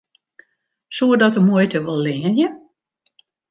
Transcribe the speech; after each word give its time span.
Soe 0.99 1.17
dat 1.23 1.33
de 1.35 1.43
muoite 1.49 1.79
wol 1.85 2.01
leanje? 2.05 2.47